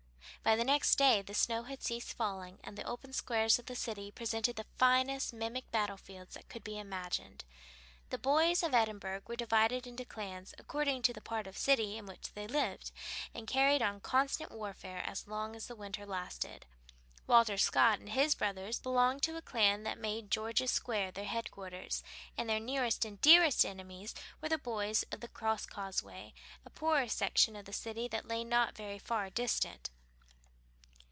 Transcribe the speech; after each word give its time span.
By 0.43 0.55
the 0.55 0.63
next 0.63 0.95
day 0.95 1.21
the 1.21 1.35
snow 1.35 1.63
had 1.63 1.83
ceased 1.83 2.17
falling, 2.17 2.57
and 2.63 2.75
the 2.75 2.83
open 2.83 3.13
squares 3.13 3.59
of 3.59 3.67
the 3.67 3.75
city 3.75 4.09
presented 4.09 4.55
the 4.55 4.65
finest 4.75 5.33
mimic 5.33 5.69
battle 5.69 5.97
fields 5.97 6.33
that 6.33 6.49
could 6.49 6.63
be 6.63 6.79
imagined. 6.79 7.45
The 8.09 8.17
boys 8.17 8.63
of 8.63 8.73
Edinburgh 8.73 9.21
were 9.27 9.35
divided 9.35 9.85
into 9.85 10.03
clans 10.03 10.55
according 10.57 11.03
to 11.03 11.13
the 11.13 11.21
part 11.21 11.45
of 11.45 11.53
the 11.53 11.59
city 11.61 11.95
in 11.95 12.07
which 12.07 12.33
they 12.33 12.47
lived, 12.47 12.89
and 13.35 13.45
carried 13.45 13.83
on 13.83 13.99
constant 13.99 14.51
warfare 14.51 15.03
as 15.05 15.27
long 15.27 15.55
as 15.55 15.69
winter 15.69 16.07
lasted. 16.07 16.65
Walter 17.27 17.57
Scott 17.59 17.99
and 17.99 18.09
his 18.09 18.33
brothers 18.33 18.79
belonged 18.79 19.21
to 19.21 19.37
a 19.37 19.43
clan 19.43 19.83
that 19.83 19.99
made 19.99 20.31
George's 20.31 20.71
Square 20.71 21.11
their 21.11 21.25
headquarters, 21.25 22.01
and 22.35 22.49
their 22.49 22.59
nearest 22.59 23.05
and 23.05 23.21
dearest 23.21 23.63
enemies 23.63 24.15
were 24.41 24.49
the 24.49 24.57
boys 24.57 25.03
of 25.11 25.19
the 25.19 25.27
Crosscauseway, 25.29 26.33
a 26.65 26.69
poorer 26.71 27.07
section 27.07 27.55
of 27.55 27.65
the 27.65 27.71
city 27.73 28.07
that 28.07 28.27
lay 28.27 28.43
not 28.43 28.75
very 28.75 28.97
far 28.97 29.29
distant. 29.29 29.91